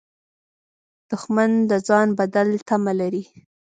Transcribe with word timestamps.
دښمن 1.09 1.51
د 1.69 1.71
ځان 1.87 2.07
بدل 2.19 2.49
تمه 2.67 2.93
لري 2.99 3.23